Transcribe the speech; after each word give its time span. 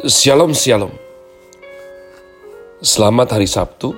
Shalom 0.00 0.56
Shalom. 0.56 0.88
Selamat 2.80 3.36
hari 3.36 3.44
Sabtu 3.44 3.92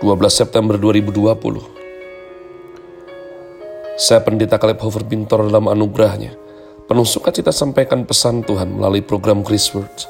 12 0.00 0.08
September 0.32 0.80
2020 0.80 1.20
Saya 4.00 4.24
Pendeta 4.24 4.56
Kaleb 4.56 4.80
Hofer 4.80 5.04
Bintor 5.04 5.52
dalam 5.52 5.68
anugerahnya. 5.68 6.32
Penuh 6.88 7.04
sukacita 7.04 7.52
sampaikan 7.52 8.08
pesan 8.08 8.40
Tuhan 8.40 8.80
melalui 8.80 9.04
program 9.04 9.44
Chris 9.44 9.68
Words 9.76 10.08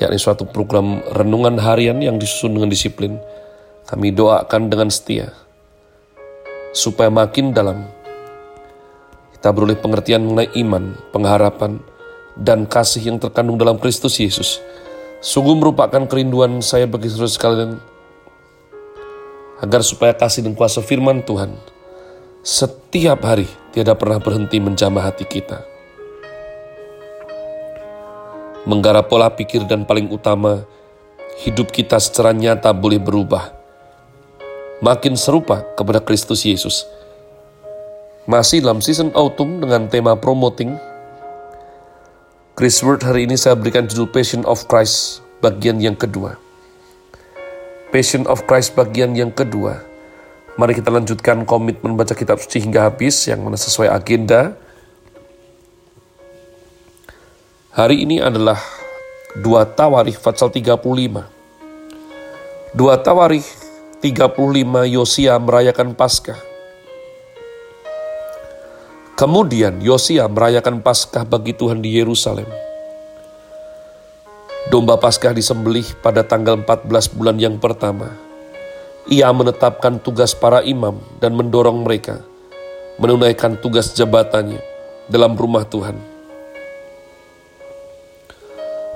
yakni 0.00 0.16
suatu 0.16 0.48
program 0.48 1.04
renungan 1.12 1.60
harian 1.60 2.00
yang 2.00 2.16
disusun 2.16 2.56
dengan 2.56 2.72
disiplin. 2.72 3.20
Kami 3.84 4.16
doakan 4.16 4.72
dengan 4.72 4.88
setia 4.88 5.36
supaya 6.72 7.12
makin 7.12 7.52
dalam. 7.52 7.84
Kita 9.36 9.52
beroleh 9.52 9.76
pengertian 9.76 10.24
mengenai 10.24 10.48
iman, 10.64 10.96
pengharapan, 11.12 11.97
dan 12.38 12.64
kasih 12.64 13.10
yang 13.10 13.18
terkandung 13.18 13.58
dalam 13.58 13.76
Kristus 13.76 14.16
Yesus. 14.22 14.62
Sungguh 15.18 15.58
merupakan 15.58 16.06
kerinduan 16.06 16.62
saya 16.62 16.86
bagi 16.86 17.10
saudara 17.10 17.30
sekalian 17.30 17.70
agar 19.58 19.82
supaya 19.82 20.14
kasih 20.14 20.46
dan 20.46 20.54
kuasa 20.54 20.78
firman 20.78 21.26
Tuhan 21.26 21.58
setiap 22.46 23.26
hari 23.26 23.50
tiada 23.74 23.98
pernah 23.98 24.22
berhenti 24.22 24.62
menjamah 24.62 25.10
hati 25.10 25.26
kita. 25.26 25.66
Menggarap 28.64 29.10
pola 29.10 29.32
pikir 29.32 29.66
dan 29.66 29.82
paling 29.82 30.06
utama, 30.12 30.62
hidup 31.42 31.74
kita 31.74 31.98
secara 31.98 32.30
nyata 32.30 32.70
boleh 32.70 33.02
berubah. 33.02 33.50
Makin 34.78 35.18
serupa 35.18 35.66
kepada 35.74 35.98
Kristus 35.98 36.46
Yesus. 36.46 36.86
Masih 38.28 38.62
dalam 38.62 38.78
season 38.78 39.10
autumn 39.16 39.58
dengan 39.58 39.88
tema 39.90 40.14
promoting 40.14 40.76
Chris 42.58 42.82
Word 42.82 43.06
hari 43.06 43.30
ini 43.30 43.38
saya 43.38 43.54
berikan 43.54 43.86
judul 43.86 44.10
Passion 44.10 44.42
of 44.42 44.66
Christ 44.66 45.22
bagian 45.38 45.78
yang 45.78 45.94
kedua. 45.94 46.42
Passion 47.94 48.26
of 48.26 48.50
Christ 48.50 48.74
bagian 48.74 49.14
yang 49.14 49.30
kedua. 49.30 49.86
Mari 50.58 50.74
kita 50.74 50.90
lanjutkan 50.90 51.46
komitmen 51.46 51.94
baca 51.94 52.18
kitab 52.18 52.42
suci 52.42 52.58
hingga 52.58 52.90
habis 52.90 53.14
yang 53.30 53.46
mana 53.46 53.54
sesuai 53.54 53.94
agenda. 53.94 54.58
Hari 57.78 58.02
ini 58.02 58.18
adalah 58.18 58.58
dua 59.38 59.62
Tawarikh 59.62 60.18
pasal 60.18 60.50
35. 60.50 60.82
Dua 62.74 62.98
Tawarikh 62.98 63.46
35 64.02 64.34
Yosia 64.98 65.38
merayakan 65.38 65.94
Paskah. 65.94 66.47
Kemudian 69.18 69.82
Yosia 69.82 70.30
merayakan 70.30 70.78
Paskah 70.78 71.26
bagi 71.26 71.50
Tuhan 71.50 71.82
di 71.82 71.90
Yerusalem. 71.90 72.46
Domba 74.70 74.94
Paskah 74.94 75.34
disembelih 75.34 75.82
pada 75.98 76.22
tanggal 76.22 76.54
14 76.62 77.18
bulan 77.18 77.34
yang 77.34 77.58
pertama. 77.58 78.14
Ia 79.10 79.26
menetapkan 79.34 79.98
tugas 79.98 80.38
para 80.38 80.62
imam 80.62 81.02
dan 81.18 81.34
mendorong 81.34 81.82
mereka 81.82 82.22
menunaikan 83.02 83.58
tugas 83.58 83.90
jabatannya 83.90 84.62
dalam 85.10 85.34
rumah 85.34 85.66
Tuhan. 85.66 85.98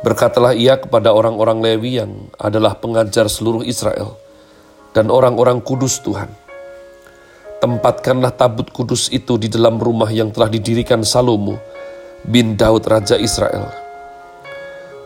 Berkatalah 0.07 0.55
ia 0.55 0.79
kepada 0.79 1.11
orang-orang 1.11 1.59
Lewi 1.59 1.99
yang 1.99 2.31
adalah 2.39 2.79
pengajar 2.79 3.27
seluruh 3.27 3.67
Israel 3.67 4.15
dan 4.95 5.11
orang-orang 5.11 5.59
kudus 5.59 5.99
Tuhan 5.99 6.42
tempatkanlah 7.63 8.35
tabut 8.35 8.67
kudus 8.75 9.07
itu 9.15 9.39
di 9.39 9.47
dalam 9.47 9.79
rumah 9.79 10.11
yang 10.11 10.35
telah 10.35 10.51
didirikan 10.51 11.07
Salomo 11.07 11.63
bin 12.27 12.59
Daud 12.59 12.83
Raja 12.91 13.15
Israel. 13.15 13.71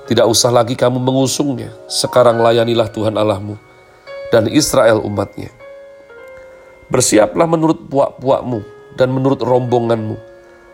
Tidak 0.08 0.24
usah 0.24 0.48
lagi 0.48 0.72
kamu 0.72 0.96
mengusungnya, 0.96 1.68
sekarang 1.84 2.40
layanilah 2.40 2.88
Tuhan 2.88 3.20
Allahmu 3.20 3.60
dan 4.32 4.48
Israel 4.48 5.04
umatnya. 5.04 5.52
Bersiaplah 6.88 7.44
menurut 7.44 7.92
puak-puakmu 7.92 8.64
dan 8.96 9.12
menurut 9.12 9.44
rombonganmu, 9.44 10.16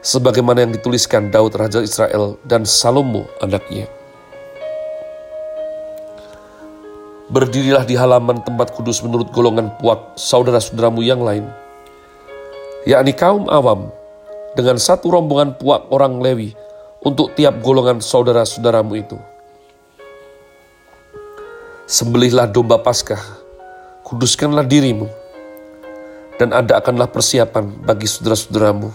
sebagaimana 0.04 0.62
yang 0.62 0.72
dituliskan 0.76 1.34
Daud 1.34 1.58
Raja 1.58 1.82
Israel 1.82 2.38
dan 2.46 2.62
Salomo 2.62 3.26
anaknya. 3.42 3.90
Berdirilah 7.32 7.88
di 7.88 7.96
halaman 7.96 8.44
tempat 8.44 8.76
kudus 8.76 9.00
menurut 9.00 9.32
golongan 9.32 9.72
puak 9.80 10.20
saudara-saudaramu 10.20 11.00
yang 11.00 11.24
lain, 11.24 11.48
yakni 12.82 13.14
kaum 13.14 13.46
awam, 13.46 13.94
dengan 14.58 14.76
satu 14.76 15.08
rombongan 15.08 15.54
puak 15.56 15.88
orang 15.94 16.18
Lewi 16.18 16.52
untuk 17.02 17.32
tiap 17.38 17.62
golongan 17.62 18.02
saudara-saudaramu 18.02 18.94
itu. 18.98 19.18
Sembelihlah 21.86 22.48
domba 22.50 22.80
Paskah, 22.80 23.20
kuduskanlah 24.06 24.64
dirimu, 24.66 25.06
dan 26.40 26.50
adakanlah 26.50 27.06
persiapan 27.06 27.70
bagi 27.84 28.08
saudara-saudaramu, 28.08 28.90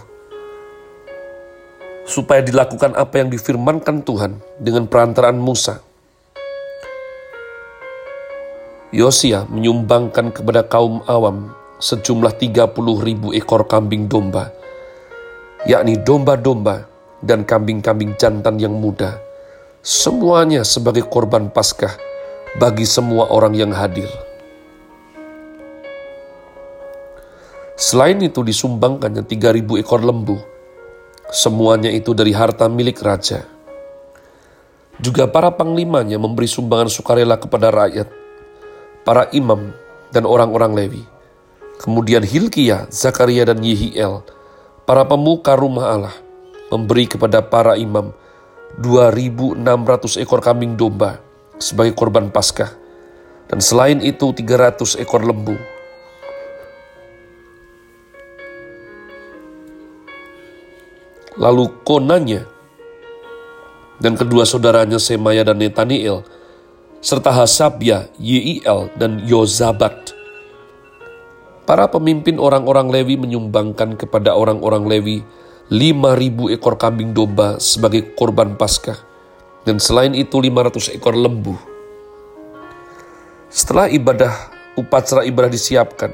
supaya 2.04 2.44
dilakukan 2.44 2.92
apa 2.92 3.24
yang 3.24 3.28
difirmankan 3.32 4.04
Tuhan 4.04 4.40
dengan 4.60 4.84
perantaraan 4.84 5.38
Musa. 5.38 5.80
Yosia 8.88 9.44
menyumbangkan 9.52 10.32
kepada 10.32 10.64
kaum 10.64 11.04
awam 11.04 11.52
sejumlah 11.78 12.34
30 12.34 12.74
ribu 13.06 13.30
ekor 13.30 13.62
kambing 13.70 14.10
domba, 14.10 14.50
yakni 15.62 15.94
domba-domba 16.02 16.90
dan 17.22 17.46
kambing-kambing 17.46 18.18
jantan 18.18 18.58
yang 18.58 18.74
muda, 18.74 19.22
semuanya 19.82 20.66
sebagai 20.66 21.06
korban 21.06 21.50
paskah 21.54 21.94
bagi 22.58 22.82
semua 22.82 23.30
orang 23.30 23.54
yang 23.54 23.70
hadir. 23.70 24.10
Selain 27.78 28.18
itu 28.18 28.42
disumbangkannya 28.42 29.22
3000 29.22 29.78
ekor 29.78 30.02
lembu, 30.02 30.34
semuanya 31.30 31.94
itu 31.94 32.10
dari 32.10 32.34
harta 32.34 32.66
milik 32.66 32.98
raja. 33.06 33.46
Juga 34.98 35.30
para 35.30 35.54
panglimanya 35.54 36.18
memberi 36.18 36.50
sumbangan 36.50 36.90
sukarela 36.90 37.38
kepada 37.38 37.70
rakyat, 37.70 38.10
para 39.06 39.30
imam, 39.30 39.70
dan 40.10 40.26
orang-orang 40.26 40.74
Lewi 40.74 41.17
Kemudian 41.78 42.26
Hilkia, 42.26 42.90
Zakaria, 42.90 43.46
dan 43.46 43.62
Yehiel, 43.62 44.26
para 44.82 45.06
pemuka 45.06 45.54
rumah 45.54 45.86
Allah, 45.94 46.16
memberi 46.74 47.06
kepada 47.06 47.38
para 47.38 47.78
imam 47.78 48.10
2.600 48.82 49.62
ekor 50.18 50.42
kambing 50.42 50.74
domba 50.74 51.22
sebagai 51.62 51.94
korban 51.94 52.34
paskah, 52.34 52.74
dan 53.46 53.62
selain 53.62 54.02
itu 54.02 54.34
300 54.34 54.98
ekor 54.98 55.22
lembu. 55.22 55.54
Lalu 61.38 61.70
Konanya 61.86 62.42
dan 64.02 64.18
kedua 64.18 64.42
saudaranya 64.42 64.98
Semaya 64.98 65.46
dan 65.46 65.58
Netaniel, 65.58 66.26
serta 66.98 67.30
Hasabia, 67.30 68.10
Yeiel, 68.18 68.90
dan 68.98 69.22
Yozabat, 69.22 70.17
para 71.68 71.84
pemimpin 71.92 72.40
orang-orang 72.40 72.88
Lewi 72.88 73.20
menyumbangkan 73.20 74.00
kepada 74.00 74.32
orang-orang 74.32 74.88
Lewi 74.88 75.20
5.000 75.68 76.56
ekor 76.56 76.80
kambing 76.80 77.12
domba 77.12 77.60
sebagai 77.60 78.16
korban 78.16 78.56
Paskah, 78.56 78.96
dan 79.68 79.76
selain 79.76 80.16
itu 80.16 80.40
500 80.40 80.96
ekor 80.96 81.12
lembu. 81.12 81.60
Setelah 83.52 83.92
ibadah, 83.92 84.32
upacara 84.80 85.28
ibadah 85.28 85.52
disiapkan, 85.52 86.08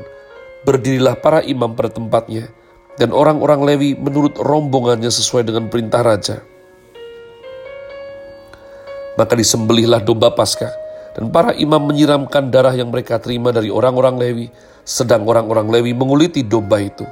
berdirilah 0.67 1.15
para 1.23 1.39
imam 1.47 1.79
pada 1.79 1.95
tempatnya, 1.95 2.51
dan 2.99 3.15
orang-orang 3.15 3.63
Lewi 3.63 3.91
menurut 3.95 4.35
rombongannya 4.35 5.07
sesuai 5.07 5.47
dengan 5.47 5.71
perintah 5.71 6.03
raja. 6.03 6.43
Maka 9.15 9.39
disembelihlah 9.39 10.03
domba 10.03 10.35
Paskah, 10.35 10.75
dan 11.15 11.31
para 11.31 11.55
imam 11.55 11.79
menyiramkan 11.79 12.51
darah 12.51 12.75
yang 12.75 12.91
mereka 12.91 13.23
terima 13.23 13.55
dari 13.55 13.71
orang-orang 13.71 14.19
Lewi, 14.19 14.74
sedang 14.85 15.25
orang-orang 15.25 15.73
Lewi 15.73 15.97
menguliti 15.97 16.45
domba 16.45 16.79
itu. 16.79 17.09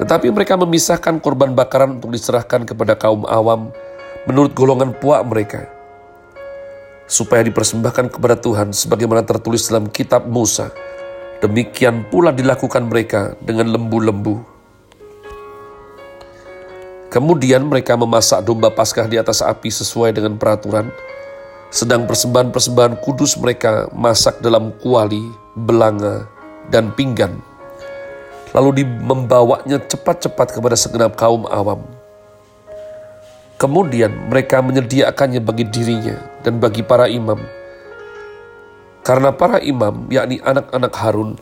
Tetapi 0.00 0.32
mereka 0.32 0.56
memisahkan 0.56 1.20
korban 1.20 1.52
bakaran 1.52 2.00
untuk 2.00 2.10
diserahkan 2.16 2.64
kepada 2.64 2.96
kaum 2.96 3.28
awam 3.28 3.70
menurut 4.24 4.56
golongan 4.56 4.96
puak 4.96 5.20
mereka, 5.28 5.68
supaya 7.04 7.44
dipersembahkan 7.44 8.08
kepada 8.08 8.34
Tuhan 8.40 8.72
sebagaimana 8.72 9.22
tertulis 9.22 9.68
dalam 9.68 9.92
kitab 9.92 10.24
Musa. 10.26 10.72
Demikian 11.44 12.06
pula 12.08 12.32
dilakukan 12.32 12.88
mereka 12.88 13.34
dengan 13.42 13.68
lembu-lembu. 13.68 14.40
Kemudian 17.12 17.68
mereka 17.68 17.92
memasak 17.92 18.40
domba 18.46 18.72
paskah 18.72 19.04
di 19.04 19.20
atas 19.20 19.44
api 19.44 19.68
sesuai 19.68 20.16
dengan 20.16 20.40
peraturan, 20.40 20.88
sedang 21.68 22.08
persembahan-persembahan 22.08 22.96
kudus 23.04 23.36
mereka 23.36 23.90
masak 23.92 24.40
dalam 24.40 24.72
kuali, 24.80 25.20
belanga, 25.56 26.28
dan 26.72 26.92
pinggan. 26.94 27.40
Lalu 28.52 28.84
membawanya 28.84 29.80
cepat-cepat 29.80 30.52
kepada 30.52 30.76
segenap 30.76 31.16
kaum 31.16 31.48
awam. 31.48 31.82
Kemudian 33.56 34.28
mereka 34.28 34.60
menyediakannya 34.60 35.40
bagi 35.40 35.64
dirinya 35.70 36.18
dan 36.42 36.58
bagi 36.58 36.82
para 36.82 37.06
imam. 37.08 37.38
Karena 39.02 39.30
para 39.34 39.62
imam, 39.62 40.06
yakni 40.10 40.38
anak-anak 40.42 40.92
Harun, 40.98 41.38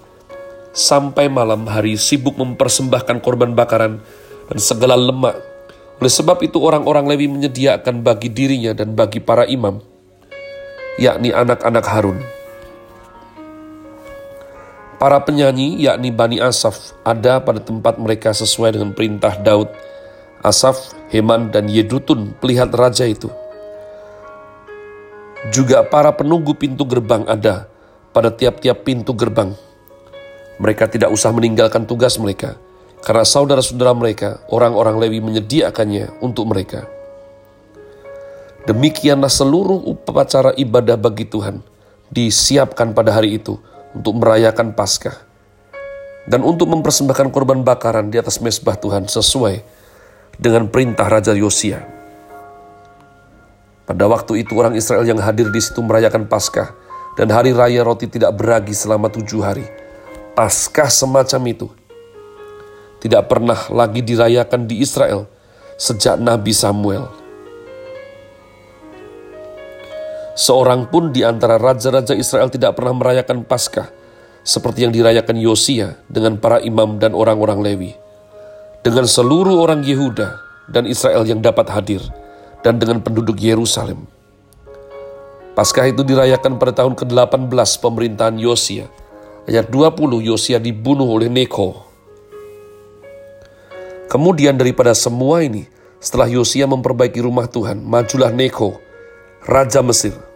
sampai 0.70 1.26
malam 1.28 1.66
hari 1.66 1.98
sibuk 1.98 2.36
mempersembahkan 2.38 3.20
korban 3.20 3.52
bakaran 3.56 4.00
dan 4.48 4.58
segala 4.60 4.96
lemak. 4.96 5.36
Oleh 6.00 6.12
sebab 6.12 6.40
itu 6.40 6.56
orang-orang 6.60 7.04
Lewi 7.04 7.28
menyediakan 7.28 8.00
bagi 8.00 8.32
dirinya 8.32 8.72
dan 8.72 8.96
bagi 8.96 9.20
para 9.20 9.44
imam, 9.44 9.80
yakni 10.96 11.28
anak-anak 11.34 11.84
Harun. 11.84 12.39
Para 15.00 15.16
penyanyi, 15.16 15.80
yakni 15.80 16.12
Bani 16.12 16.44
Asaf, 16.44 16.92
ada 17.08 17.40
pada 17.40 17.56
tempat 17.56 17.96
mereka 17.96 18.36
sesuai 18.36 18.76
dengan 18.76 18.92
perintah 18.92 19.32
Daud 19.32 19.72
Asaf, 20.44 20.92
Heman, 21.08 21.48
dan 21.48 21.72
Yedutun 21.72 22.36
pelihat 22.36 22.68
raja 22.76 23.08
itu. 23.08 23.32
Juga 25.48 25.80
para 25.88 26.12
penunggu 26.12 26.52
pintu 26.52 26.84
gerbang 26.84 27.24
ada 27.24 27.64
pada 28.12 28.28
tiap-tiap 28.28 28.84
pintu 28.84 29.16
gerbang. 29.16 29.56
Mereka 30.60 30.92
tidak 30.92 31.08
usah 31.08 31.32
meninggalkan 31.32 31.88
tugas 31.88 32.20
mereka, 32.20 32.60
karena 33.00 33.24
saudara-saudara 33.24 33.96
mereka, 33.96 34.44
orang-orang 34.52 35.00
Lewi 35.00 35.24
menyediakannya 35.24 36.20
untuk 36.20 36.44
mereka. 36.44 36.84
Demikianlah 38.68 39.32
seluruh 39.32 39.80
upacara 39.80 40.52
ibadah 40.60 41.00
bagi 41.00 41.24
Tuhan 41.24 41.64
disiapkan 42.12 42.92
pada 42.92 43.16
hari 43.16 43.40
itu 43.40 43.56
untuk 43.94 44.18
merayakan 44.18 44.72
Paskah 44.74 45.16
dan 46.30 46.46
untuk 46.46 46.70
mempersembahkan 46.70 47.34
korban 47.34 47.66
bakaran 47.66 48.12
di 48.12 48.20
atas 48.20 48.38
mesbah 48.38 48.78
Tuhan 48.78 49.10
sesuai 49.10 49.62
dengan 50.38 50.70
perintah 50.70 51.10
Raja 51.10 51.34
Yosia. 51.34 51.82
Pada 53.84 54.06
waktu 54.06 54.46
itu 54.46 54.54
orang 54.54 54.78
Israel 54.78 55.02
yang 55.02 55.18
hadir 55.18 55.50
di 55.50 55.58
situ 55.58 55.82
merayakan 55.82 56.30
Paskah 56.30 56.70
dan 57.18 57.28
hari 57.34 57.50
raya 57.50 57.82
roti 57.82 58.06
tidak 58.06 58.38
beragi 58.38 58.70
selama 58.70 59.10
tujuh 59.10 59.42
hari. 59.42 59.66
Paskah 60.38 60.86
semacam 60.86 61.42
itu 61.50 61.66
tidak 63.02 63.26
pernah 63.26 63.58
lagi 63.68 64.00
dirayakan 64.00 64.70
di 64.70 64.78
Israel 64.80 65.26
sejak 65.74 66.16
Nabi 66.16 66.54
Samuel. 66.54 67.19
Seorang 70.40 70.88
pun 70.88 71.12
di 71.12 71.20
antara 71.20 71.60
raja-raja 71.60 72.16
Israel 72.16 72.48
tidak 72.48 72.80
pernah 72.80 72.96
merayakan 72.96 73.44
Paskah 73.44 73.92
seperti 74.40 74.88
yang 74.88 74.92
dirayakan 74.96 75.36
Yosia 75.36 76.00
dengan 76.08 76.40
para 76.40 76.64
imam 76.64 76.96
dan 76.96 77.12
orang-orang 77.12 77.60
Lewi 77.60 77.92
dengan 78.80 79.04
seluruh 79.04 79.60
orang 79.60 79.84
Yehuda 79.84 80.40
dan 80.72 80.88
Israel 80.88 81.28
yang 81.28 81.44
dapat 81.44 81.68
hadir, 81.68 82.00
dan 82.64 82.80
dengan 82.80 83.04
penduduk 83.04 83.36
Yerusalem. 83.36 84.08
Paskah 85.52 85.90
itu 85.90 86.00
dirayakan 86.06 86.56
pada 86.56 86.72
tahun 86.72 86.96
ke-18 86.96 87.68
pemerintahan 87.82 88.36
Yosia. 88.40 88.88
Ayat 89.44 89.68
20, 89.68 90.22
Yosia 90.24 90.62
dibunuh 90.62 91.10
oleh 91.10 91.26
Neko. 91.26 91.84
Kemudian 94.08 94.56
daripada 94.56 94.94
semua 94.94 95.42
ini, 95.42 95.66
setelah 95.98 96.30
Yosia 96.30 96.64
memperbaiki 96.70 97.20
rumah 97.20 97.50
Tuhan, 97.50 97.82
majulah 97.82 98.30
Neko, 98.32 98.78
Raja 99.44 99.82
Mesir. 99.84 100.29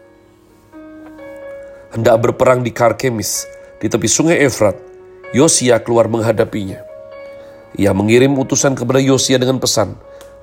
Hendak 1.95 2.27
berperang 2.27 2.67
di 2.67 2.75
Karkemis, 2.75 3.47
di 3.79 3.87
tepi 3.87 4.11
sungai 4.11 4.43
Efrat, 4.43 4.75
Yosia 5.31 5.79
keluar 5.79 6.11
menghadapinya. 6.11 6.83
Ia 7.79 7.95
mengirim 7.95 8.35
utusan 8.35 8.75
kepada 8.75 8.99
Yosia 8.99 9.39
dengan 9.39 9.63
pesan, 9.63 9.95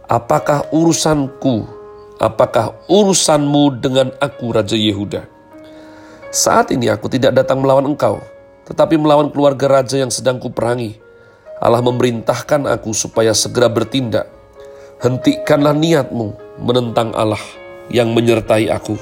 Apakah 0.07 0.68
urusanku? 0.71 1.68
Apakah 2.24 2.75
urusanmu 2.88 3.83
dengan 3.83 4.15
aku, 4.24 4.56
Raja 4.56 4.80
Yehuda? 4.80 5.27
Saat 6.31 6.71
ini 6.71 6.88
aku 6.88 7.12
tidak 7.12 7.36
datang 7.36 7.59
melawan 7.59 7.83
engkau, 7.83 8.24
tetapi 8.63 8.95
melawan 8.95 9.27
keluarga 9.27 9.80
raja 9.80 10.00
yang 10.00 10.12
sedang 10.12 10.39
kuperangi. 10.39 10.95
Allah 11.59 11.83
memerintahkan 11.83 12.63
aku 12.71 12.95
supaya 12.95 13.36
segera 13.36 13.68
bertindak. 13.68 14.31
Hentikanlah 15.04 15.75
niatmu 15.75 16.59
menentang 16.63 17.12
Allah 17.12 17.44
yang 17.92 18.15
menyertai 18.15 18.71
aku, 18.71 18.95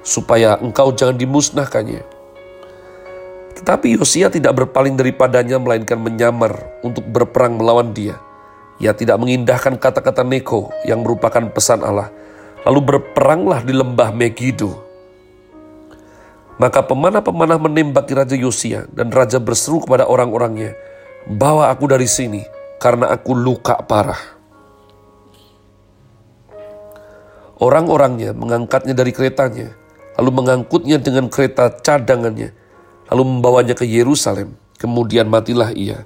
supaya 0.00 0.56
engkau 0.58 0.92
jangan 0.92 1.16
dimusnahkannya 1.16 2.20
tetapi 3.60 3.92
Yosia 4.00 4.32
tidak 4.32 4.56
berpaling 4.56 4.96
daripadanya 4.96 5.60
melainkan 5.60 6.00
menyamar 6.00 6.80
untuk 6.80 7.04
berperang 7.04 7.60
melawan 7.60 7.92
dia. 7.92 8.16
Ia 8.80 8.96
tidak 8.96 9.20
mengindahkan 9.20 9.76
kata-kata 9.76 10.24
Neko 10.24 10.72
yang 10.88 11.04
merupakan 11.04 11.44
pesan 11.52 11.84
Allah. 11.84 12.08
Lalu 12.64 12.80
berperanglah 12.80 13.60
di 13.60 13.76
lembah 13.76 14.16
Megiddo. 14.16 14.80
Maka 16.56 16.80
pemanah-pemanah 16.84 17.60
menembaki 17.60 18.16
Raja 18.16 18.32
Yosia 18.32 18.88
dan 18.96 19.12
Raja 19.12 19.36
berseru 19.36 19.84
kepada 19.84 20.08
orang-orangnya, 20.08 20.72
Bawa 21.28 21.68
aku 21.68 21.84
dari 21.84 22.08
sini 22.08 22.40
karena 22.80 23.12
aku 23.12 23.36
luka 23.36 23.76
parah. 23.84 24.40
Orang-orangnya 27.60 28.32
mengangkatnya 28.32 28.96
dari 28.96 29.12
keretanya, 29.12 29.76
lalu 30.20 30.30
mengangkutnya 30.36 31.00
dengan 31.00 31.32
kereta 31.32 31.72
cadangannya 31.72 32.52
lalu 33.10 33.22
membawanya 33.26 33.72
ke 33.72 33.88
Yerusalem. 33.88 34.54
Kemudian 34.76 35.28
matilah 35.28 35.72
ia. 35.72 36.04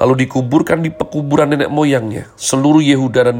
Lalu 0.00 0.26
dikuburkan 0.26 0.80
di 0.80 0.88
pekuburan 0.92 1.52
nenek 1.52 1.72
moyangnya. 1.72 2.28
Seluruh 2.36 2.80
Yehuda 2.80 3.32
dan 3.32 3.38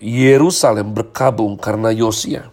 Yerusalem 0.00 0.96
berkabung 0.96 1.56
karena 1.60 1.92
Yosia. 1.92 2.48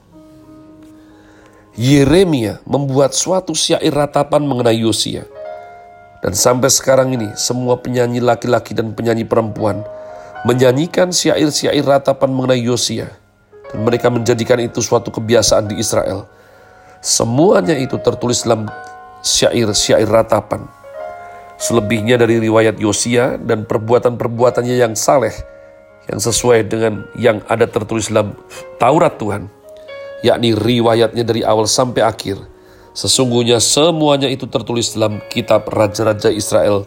Yeremia 1.80 2.60
membuat 2.68 3.16
suatu 3.16 3.56
syair 3.56 3.96
ratapan 3.96 4.44
mengenai 4.44 4.84
Yosia. 4.84 5.24
Dan 6.19 6.36
sampai 6.36 6.68
sekarang 6.68 7.16
ini 7.16 7.31
semua 7.40 7.80
penyanyi 7.80 8.19
laki-laki 8.19 8.75
dan 8.75 8.92
penyanyi 8.92 9.24
perempuan 9.24 9.88
menyanyikan 10.44 11.16
syair-syair 11.16 11.84
ratapan 11.84 12.31
mengenai 12.36 12.60
Yosia. 12.60 13.16
Dan 13.69 13.86
mereka 13.86 14.10
menjadikan 14.10 14.57
itu 14.57 14.81
suatu 14.81 15.13
kebiasaan 15.13 15.69
di 15.69 15.77
Israel 15.77 16.25
Semuanya 17.00 17.80
itu 17.80 17.95
tertulis 18.04 18.44
dalam 18.44 18.68
syair-syair 19.24 20.04
ratapan. 20.04 20.68
Selebihnya 21.56 22.19
dari 22.19 22.44
riwayat 22.44 22.75
Yosia 22.75 23.39
dan 23.39 23.63
perbuatan-perbuatannya 23.63 24.75
yang 24.75 25.00
saleh, 25.00 25.31
yang 26.12 26.19
sesuai 26.19 26.68
dengan 26.68 27.07
yang 27.16 27.39
ada 27.48 27.71
tertulis 27.71 28.12
dalam 28.12 28.36
Taurat 28.84 29.15
Tuhan, 29.15 29.48
yakni 30.27 30.51
riwayatnya 30.51 31.24
dari 31.24 31.39
awal 31.48 31.72
sampai 31.72 32.03
akhir. 32.03 32.36
Sesungguhnya 32.91 33.63
semuanya 33.63 34.27
itu 34.27 34.44
tertulis 34.51 34.91
dalam 34.91 35.24
kitab 35.32 35.72
Raja-Raja 35.72 36.36
Israel 36.36 36.84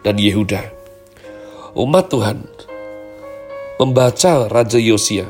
dan 0.00 0.16
Yehuda. 0.16 0.64
Umat 1.76 2.08
Tuhan 2.08 2.48
membaca 3.76 4.48
Raja 4.48 4.80
Yosia 4.80 5.28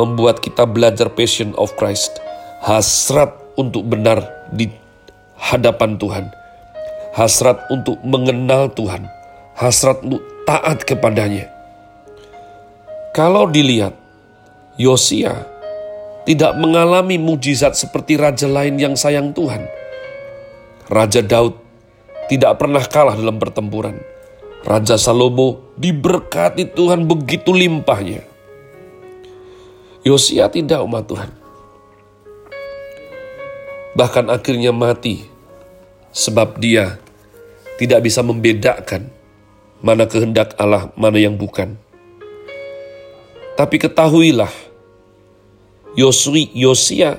membuat 0.00 0.40
kita 0.40 0.64
belajar 0.64 1.12
passion 1.12 1.52
of 1.60 1.76
Christ, 1.76 2.16
hasrat 2.64 3.36
untuk 3.60 3.84
benar 3.84 4.24
di 4.48 4.72
hadapan 5.36 6.00
Tuhan. 6.00 6.24
Hasrat 7.12 7.68
untuk 7.68 8.00
mengenal 8.00 8.72
Tuhan. 8.72 9.04
Hasrat 9.58 10.00
untuk 10.00 10.24
taat 10.48 10.88
kepadanya. 10.88 11.52
Kalau 13.12 13.50
dilihat, 13.50 13.92
Yosia 14.80 15.44
tidak 16.24 16.54
mengalami 16.56 17.18
mujizat 17.18 17.74
seperti 17.74 18.16
raja 18.16 18.46
lain 18.46 18.78
yang 18.78 18.94
sayang 18.94 19.34
Tuhan. 19.34 19.66
Raja 20.86 21.20
Daud 21.20 21.58
tidak 22.30 22.62
pernah 22.62 22.80
kalah 22.86 23.18
dalam 23.18 23.42
pertempuran. 23.42 23.98
Raja 24.62 24.94
Salomo 24.94 25.74
diberkati 25.74 26.70
Tuhan 26.70 27.10
begitu 27.10 27.50
limpahnya. 27.50 28.29
Yosia 30.00 30.48
tidak 30.48 30.80
umat 30.84 31.04
Tuhan 31.04 31.40
bahkan 33.94 34.26
akhirnya 34.30 34.70
mati, 34.70 35.26
sebab 36.14 36.58
dia 36.62 36.98
tidak 37.78 38.06
bisa 38.06 38.22
membedakan 38.22 39.10
mana 39.80 40.06
kehendak 40.06 40.54
Allah, 40.60 40.92
mana 40.94 41.18
yang 41.18 41.34
bukan. 41.34 41.74
Tapi 43.56 43.76
ketahuilah, 43.76 44.52
Yosui, 45.98 46.48
Yosia 46.56 47.18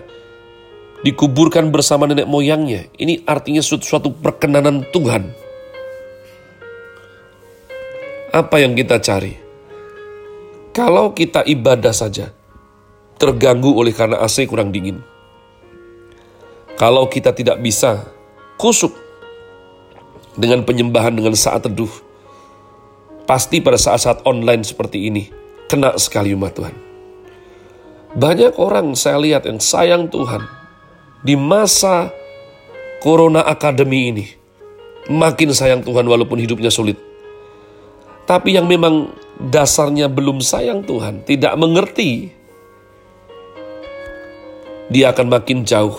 dikuburkan 1.06 1.70
bersama 1.70 2.10
nenek 2.10 2.26
moyangnya. 2.26 2.90
Ini 2.98 3.26
artinya 3.30 3.62
suatu, 3.62 3.86
suatu 3.86 4.10
perkenanan 4.10 4.86
Tuhan. 4.90 5.24
Apa 8.32 8.64
yang 8.64 8.74
kita 8.74 8.98
cari? 9.04 9.36
Kalau 10.72 11.12
kita 11.12 11.44
ibadah 11.44 11.92
saja, 11.92 12.32
terganggu 13.22 13.78
oleh 13.78 13.94
karena 13.94 14.18
AC 14.18 14.50
kurang 14.50 14.74
dingin. 14.74 14.98
Kalau 16.82 17.06
kita 17.06 17.30
tidak 17.30 17.62
bisa 17.62 18.10
kusuk 18.58 18.98
dengan 20.34 20.66
penyembahan 20.66 21.14
dengan 21.14 21.38
saat 21.38 21.62
teduh, 21.70 21.94
pasti 23.30 23.62
pada 23.62 23.78
saat-saat 23.78 24.26
online 24.26 24.66
seperti 24.66 25.06
ini, 25.14 25.30
kena 25.70 25.94
sekali 26.02 26.34
umat 26.34 26.58
Tuhan. 26.58 26.76
Banyak 28.18 28.58
orang 28.58 28.98
saya 28.98 29.22
lihat 29.22 29.46
yang 29.46 29.62
sayang 29.62 30.10
Tuhan 30.10 30.44
di 31.22 31.38
masa 31.38 32.10
Corona 33.00 33.46
Academy 33.46 34.12
ini. 34.12 34.26
Makin 35.08 35.54
sayang 35.54 35.82
Tuhan 35.86 36.10
walaupun 36.10 36.42
hidupnya 36.42 36.74
sulit. 36.74 36.98
Tapi 38.26 38.58
yang 38.58 38.66
memang 38.66 39.14
dasarnya 39.38 40.10
belum 40.10 40.42
sayang 40.42 40.86
Tuhan, 40.86 41.26
tidak 41.26 41.54
mengerti, 41.58 42.41
dia 44.92 45.16
akan 45.16 45.32
makin 45.32 45.64
jauh. 45.64 45.96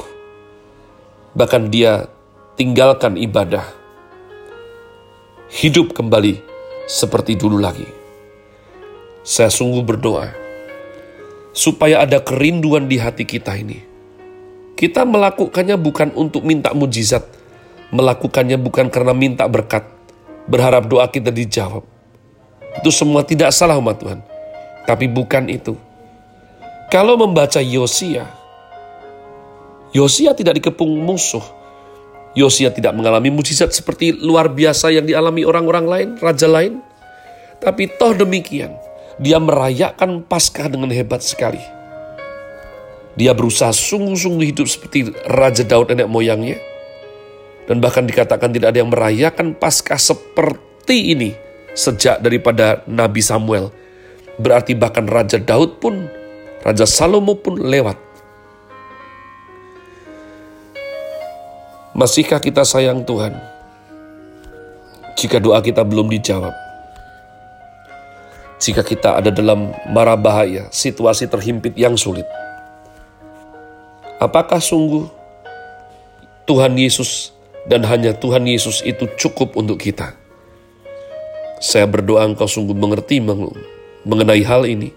Bahkan 1.32 1.72
dia 1.72 2.12
tinggalkan 2.60 3.16
ibadah. 3.16 3.64
Hidup 5.48 5.96
kembali 5.96 6.36
seperti 6.84 7.40
dulu 7.40 7.56
lagi. 7.56 7.88
Saya 9.24 9.48
sungguh 9.48 9.80
berdoa 9.80 10.28
supaya 11.56 12.04
ada 12.04 12.20
kerinduan 12.20 12.84
di 12.84 13.00
hati 13.00 13.24
kita 13.24 13.56
ini 13.56 13.92
kita 14.82 15.06
melakukannya 15.06 15.78
bukan 15.78 16.10
untuk 16.18 16.42
minta 16.42 16.74
mujizat, 16.74 17.22
melakukannya 17.94 18.58
bukan 18.58 18.90
karena 18.90 19.14
minta 19.14 19.46
berkat, 19.46 19.86
berharap 20.50 20.90
doa 20.90 21.06
kita 21.06 21.30
dijawab. 21.30 21.86
Itu 22.82 22.90
semua 22.90 23.22
tidak 23.22 23.54
salah 23.54 23.78
umat 23.78 24.02
Tuhan. 24.02 24.18
Tapi 24.82 25.06
bukan 25.06 25.46
itu. 25.46 25.78
Kalau 26.90 27.14
membaca 27.14 27.62
Yosia, 27.62 28.26
Yosia 29.92 30.32
tidak 30.32 30.60
dikepung 30.60 30.88
musuh. 31.04 31.44
Yosia 32.32 32.72
tidak 32.72 32.96
mengalami 32.96 33.28
mujizat 33.28 33.76
seperti 33.76 34.16
luar 34.16 34.48
biasa 34.48 34.88
yang 34.88 35.04
dialami 35.04 35.44
orang-orang 35.44 35.86
lain, 35.86 36.08
raja 36.20 36.48
lain. 36.48 36.80
Tapi 37.60 37.92
toh 38.00 38.16
demikian, 38.16 38.72
dia 39.20 39.36
merayakan 39.36 40.24
Paskah 40.24 40.72
dengan 40.72 40.88
hebat 40.88 41.20
sekali 41.20 41.60
dia 43.12 43.36
berusaha 43.36 43.72
sungguh-sungguh 43.72 44.46
hidup 44.56 44.64
seperti 44.68 45.12
Raja 45.28 45.64
Daud 45.68 45.92
nenek 45.92 46.08
moyangnya. 46.08 46.56
Dan 47.68 47.78
bahkan 47.78 48.08
dikatakan 48.08 48.50
tidak 48.50 48.74
ada 48.74 48.78
yang 48.82 48.90
merayakan 48.90 49.54
Paskah 49.54 50.00
seperti 50.00 51.12
ini 51.14 51.30
sejak 51.76 52.24
daripada 52.24 52.82
Nabi 52.88 53.20
Samuel. 53.20 53.70
Berarti 54.40 54.72
bahkan 54.72 55.04
Raja 55.04 55.36
Daud 55.36 55.78
pun, 55.78 56.08
Raja 56.64 56.88
Salomo 56.88 57.36
pun 57.36 57.60
lewat. 57.60 58.00
Masihkah 61.92 62.40
kita 62.40 62.64
sayang 62.64 63.04
Tuhan? 63.04 63.36
Jika 65.16 65.38
doa 65.38 65.60
kita 65.60 65.84
belum 65.84 66.08
dijawab. 66.08 66.54
Jika 68.62 68.82
kita 68.86 69.18
ada 69.18 69.30
dalam 69.30 69.74
mara 69.90 70.14
bahaya, 70.14 70.70
situasi 70.70 71.26
terhimpit 71.26 71.74
yang 71.74 71.98
sulit 71.98 72.24
Apakah 74.22 74.62
sungguh 74.62 75.10
Tuhan 76.46 76.78
Yesus 76.78 77.34
dan 77.66 77.82
hanya 77.90 78.14
Tuhan 78.14 78.46
Yesus 78.46 78.78
itu 78.86 79.10
cukup 79.18 79.58
untuk 79.58 79.82
kita? 79.82 80.14
Saya 81.58 81.90
berdoa 81.90 82.22
engkau 82.22 82.46
sungguh 82.46 82.70
mengerti 82.70 83.18
mengenai 84.06 84.46
hal 84.46 84.62
ini. 84.70 84.94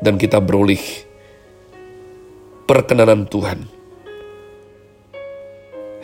Dan 0.00 0.16
kita 0.16 0.40
beroleh 0.40 0.80
perkenanan 2.64 3.28
Tuhan. 3.28 3.75